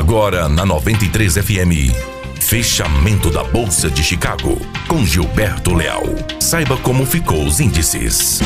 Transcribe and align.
Agora 0.00 0.48
na 0.48 0.64
93 0.64 1.34
FM. 1.34 1.92
Fechamento 2.40 3.30
da 3.30 3.44
Bolsa 3.44 3.90
de 3.90 4.02
Chicago 4.02 4.56
com 4.88 5.04
Gilberto 5.04 5.74
Leal. 5.74 6.04
Saiba 6.40 6.78
como 6.78 7.04
ficou 7.04 7.44
os 7.44 7.60
índices. 7.60 8.40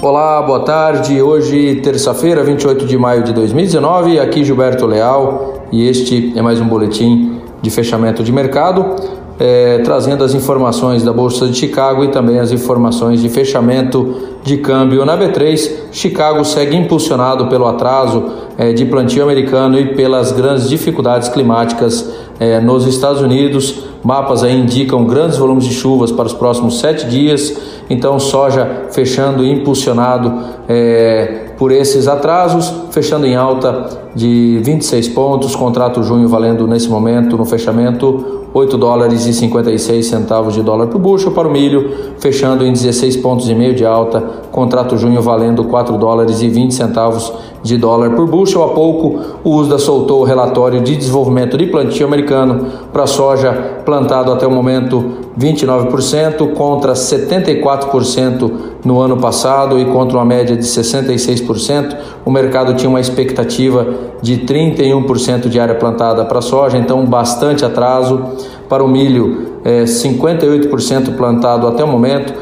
Olá, 0.00 0.40
boa 0.40 0.60
tarde. 0.60 1.20
Hoje, 1.20 1.76
terça-feira, 1.82 2.42
28 2.42 2.86
de 2.86 2.96
maio 2.96 3.22
de 3.22 3.34
2019. 3.34 4.18
Aqui 4.18 4.42
Gilberto 4.42 4.86
Leal 4.86 5.66
e 5.70 5.86
este 5.86 6.32
é 6.34 6.40
mais 6.40 6.58
um 6.58 6.66
boletim 6.66 7.42
de 7.60 7.68
fechamento 7.68 8.24
de 8.24 8.32
mercado 8.32 8.96
é, 9.38 9.78
trazendo 9.78 10.24
as 10.24 10.34
informações 10.34 11.02
da 11.02 11.12
Bolsa 11.12 11.46
de 11.46 11.56
Chicago 11.56 12.04
e 12.04 12.08
também 12.08 12.38
as 12.38 12.52
informações 12.52 13.20
de 13.20 13.28
fechamento 13.28 14.16
de 14.42 14.58
câmbio 14.58 15.04
na 15.04 15.16
B3. 15.16 15.70
Chicago 15.92 16.44
segue 16.44 16.76
impulsionado 16.76 17.46
pelo 17.48 17.66
atraso 17.66 18.24
é, 18.56 18.72
de 18.72 18.84
plantio 18.84 19.22
americano 19.22 19.78
e 19.78 19.94
pelas 19.94 20.32
grandes 20.32 20.68
dificuldades 20.68 21.28
climáticas 21.28 22.12
é, 22.38 22.60
nos 22.60 22.86
Estados 22.86 23.20
Unidos. 23.20 23.84
Mapas 24.02 24.44
aí 24.44 24.56
indicam 24.56 25.04
grandes 25.04 25.36
volumes 25.36 25.64
de 25.64 25.74
chuvas 25.74 26.12
para 26.12 26.26
os 26.26 26.32
próximos 26.32 26.78
sete 26.78 27.06
dias. 27.06 27.56
Então, 27.90 28.18
soja 28.20 28.84
fechando 28.92 29.44
impulsionado 29.44 30.32
é, 30.68 31.46
por 31.58 31.72
esses 31.72 32.06
atrasos, 32.06 32.72
fechando 32.90 33.26
em 33.26 33.34
alta 33.34 33.88
de 34.14 34.60
26 34.62 35.08
pontos. 35.08 35.56
Contrato 35.56 36.02
junho 36.02 36.28
valendo 36.28 36.68
nesse 36.68 36.88
momento 36.88 37.36
no 37.36 37.44
fechamento 37.44 38.45
8 38.56 38.78
dólares 38.78 39.26
e 39.26 39.34
56 39.34 40.06
centavos 40.06 40.54
de 40.54 40.62
dólar 40.62 40.86
por 40.86 40.98
bushel 40.98 41.30
para 41.32 41.46
o 41.46 41.50
milho, 41.50 41.92
fechando 42.18 42.64
em 42.64 42.72
16 42.72 43.18
pontos 43.18 43.50
e 43.50 43.54
meio 43.54 43.74
de 43.74 43.84
alta, 43.84 44.18
contrato 44.50 44.96
junho 44.96 45.20
valendo 45.20 45.64
4 45.64 45.98
dólares 45.98 46.40
e 46.40 46.48
20 46.48 46.72
centavos 46.72 47.30
de 47.62 47.76
dólar 47.76 48.12
por 48.12 48.26
bushel. 48.26 48.62
Há 48.62 48.68
pouco, 48.68 49.20
o 49.44 49.56
USDA 49.56 49.78
soltou 49.78 50.22
o 50.22 50.24
relatório 50.24 50.80
de 50.80 50.96
desenvolvimento 50.96 51.58
de 51.58 51.66
plantio 51.66 52.06
americano 52.06 52.64
para 52.90 53.06
soja 53.06 53.52
plantado 53.84 54.32
até 54.32 54.46
o 54.46 54.50
momento 54.50 55.26
29% 55.38 56.54
contra 56.54 56.94
74% 56.94 58.50
no 58.84 59.00
ano 59.00 59.18
passado 59.18 59.78
e 59.78 59.84
contra 59.84 60.16
uma 60.16 60.24
média 60.24 60.56
de 60.56 60.64
66%. 60.64 61.94
O 62.24 62.30
mercado 62.30 62.74
tinha 62.74 62.88
uma 62.88 63.00
expectativa 63.00 63.86
de 64.22 64.38
31% 64.38 65.48
de 65.48 65.60
área 65.60 65.74
plantada 65.74 66.24
para 66.24 66.40
soja, 66.40 66.78
então 66.78 67.04
bastante 67.04 67.64
atraso. 67.64 68.22
Para 68.68 68.82
o 68.84 68.88
milho, 68.88 69.60
é, 69.64 69.84
58% 69.84 71.16
plantado 71.16 71.66
até 71.66 71.84
o 71.84 71.88
momento. 71.88 72.34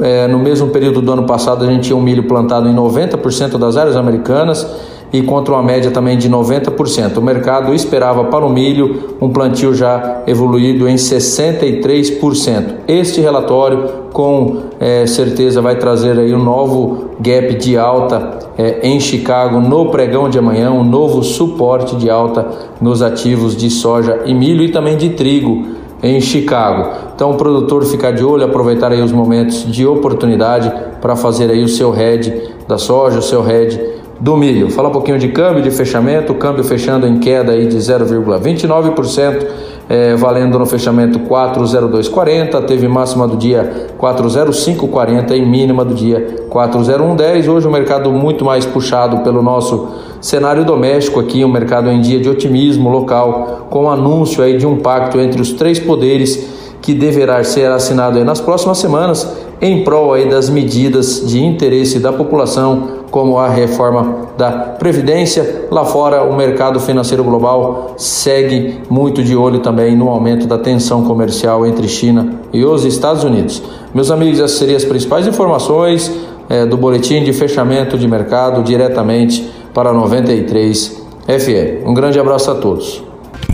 É, 0.00 0.26
no 0.26 0.38
mesmo 0.38 0.68
período 0.68 1.02
do 1.02 1.12
ano 1.12 1.24
passado, 1.24 1.64
a 1.64 1.68
gente 1.68 1.84
tinha 1.84 1.96
um 1.96 2.02
milho 2.02 2.24
plantado 2.24 2.68
em 2.68 2.74
90% 2.74 3.58
das 3.58 3.76
áreas 3.76 3.96
americanas 3.96 4.66
e 5.12 5.22
contra 5.22 5.54
uma 5.54 5.62
média 5.62 5.90
também 5.90 6.16
de 6.16 6.28
90%. 6.30 7.16
O 7.16 7.22
mercado 7.22 7.74
esperava 7.74 8.24
para 8.24 8.44
o 8.44 8.50
milho 8.50 9.16
um 9.20 9.28
plantio 9.28 9.74
já 9.74 10.22
evoluído 10.26 10.88
em 10.88 10.94
63%. 10.94 12.74
Este 12.86 13.20
relatório, 13.20 13.88
com 14.12 14.64
é, 14.78 15.06
certeza, 15.06 15.60
vai 15.60 15.76
trazer 15.76 16.18
aí 16.18 16.34
um 16.34 16.42
novo 16.42 17.10
gap 17.20 17.54
de 17.54 17.76
alta 17.76 18.38
é, 18.56 18.80
em 18.82 19.00
Chicago 19.00 19.60
no 19.60 19.90
pregão 19.90 20.28
de 20.28 20.38
amanhã, 20.38 20.70
um 20.70 20.84
novo 20.84 21.22
suporte 21.22 21.96
de 21.96 22.08
alta 22.08 22.46
nos 22.80 23.02
ativos 23.02 23.56
de 23.56 23.70
soja 23.70 24.20
e 24.24 24.34
milho 24.34 24.62
e 24.62 24.70
também 24.70 24.96
de 24.96 25.10
trigo 25.10 25.80
em 26.02 26.20
Chicago. 26.20 26.90
Então 27.14 27.32
o 27.32 27.34
produtor 27.34 27.84
ficar 27.84 28.12
de 28.12 28.24
olho, 28.24 28.44
aproveitar 28.44 28.92
aí 28.92 29.02
os 29.02 29.12
momentos 29.12 29.70
de 29.70 29.86
oportunidade 29.86 30.72
para 31.00 31.14
fazer 31.16 31.50
aí 31.50 31.62
o 31.62 31.68
seu 31.68 31.90
head 31.90 32.54
da 32.66 32.78
soja, 32.78 33.18
o 33.18 33.22
seu 33.22 33.42
head 33.42 33.78
do 34.20 34.36
milho. 34.36 34.70
Fala 34.70 34.88
um 34.88 34.92
pouquinho 34.92 35.18
de 35.18 35.28
câmbio 35.28 35.62
de 35.62 35.70
fechamento, 35.70 36.34
câmbio 36.34 36.62
fechando 36.62 37.06
em 37.06 37.18
queda 37.18 37.52
aí 37.52 37.66
de 37.66 37.76
0,29%, 37.78 39.46
é, 39.88 40.14
valendo 40.14 40.58
no 40.58 40.66
fechamento 40.66 41.18
40240, 41.20 42.60
teve 42.62 42.86
máxima 42.86 43.26
do 43.26 43.36
dia 43.36 43.88
40540 43.96 45.34
e 45.34 45.44
mínima 45.44 45.84
do 45.84 45.94
dia 45.94 46.44
40110. 46.50 47.48
Hoje 47.48 47.66
o 47.66 47.70
mercado 47.70 48.12
muito 48.12 48.44
mais 48.44 48.66
puxado 48.66 49.18
pelo 49.24 49.42
nosso 49.42 49.88
cenário 50.20 50.64
doméstico 50.64 51.18
aqui, 51.18 51.44
um 51.44 51.50
mercado 51.50 51.88
em 51.90 52.00
dia 52.00 52.20
de 52.20 52.28
otimismo 52.28 52.90
local, 52.90 53.66
com 53.70 53.90
anúncio 53.90 54.44
aí 54.44 54.58
de 54.58 54.66
um 54.66 54.76
pacto 54.76 55.18
entre 55.18 55.40
os 55.40 55.54
três 55.54 55.78
poderes 55.78 56.59
que 56.80 56.94
deverá 56.94 57.42
ser 57.44 57.70
assinado 57.70 58.24
nas 58.24 58.40
próximas 58.40 58.78
semanas 58.78 59.28
em 59.60 59.84
prol 59.84 60.14
aí 60.14 60.28
das 60.28 60.48
medidas 60.48 61.22
de 61.26 61.42
interesse 61.44 61.98
da 61.98 62.12
população, 62.12 63.00
como 63.10 63.38
a 63.38 63.48
reforma 63.48 64.28
da 64.38 64.50
Previdência. 64.50 65.66
Lá 65.70 65.84
fora, 65.84 66.22
o 66.22 66.34
mercado 66.34 66.80
financeiro 66.80 67.22
global 67.22 67.94
segue 67.98 68.80
muito 68.88 69.22
de 69.22 69.36
olho 69.36 69.58
também 69.58 69.94
no 69.94 70.08
aumento 70.08 70.46
da 70.46 70.56
tensão 70.56 71.04
comercial 71.04 71.66
entre 71.66 71.86
China 71.88 72.40
e 72.52 72.64
os 72.64 72.84
Estados 72.84 73.22
Unidos. 73.22 73.62
Meus 73.92 74.10
amigos, 74.10 74.40
essas 74.40 74.58
seriam 74.58 74.76
as 74.76 74.84
principais 74.84 75.26
informações 75.26 76.10
é, 76.48 76.64
do 76.64 76.76
boletim 76.76 77.22
de 77.22 77.32
fechamento 77.32 77.98
de 77.98 78.08
mercado 78.08 78.62
diretamente 78.62 79.50
para 79.74 79.92
93 79.92 81.00
FM. 81.26 81.86
Um 81.86 81.92
grande 81.92 82.18
abraço 82.18 82.50
a 82.50 82.54
todos. 82.54 83.02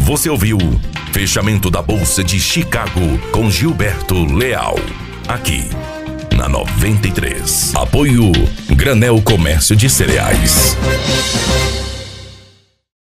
Você 0.07 0.31
ouviu 0.31 0.59
Fechamento 1.17 1.71
da 1.71 1.81
Bolsa 1.81 2.23
de 2.23 2.39
Chicago 2.39 3.01
com 3.33 3.51
Gilberto 3.51 4.27
Leal. 4.35 4.77
Aqui 5.27 5.67
na 6.37 6.47
93. 6.47 7.75
Apoio 7.75 8.31
Granel 8.77 9.23
Comércio 9.23 9.75
de 9.75 9.89
Cereais. 9.89 10.77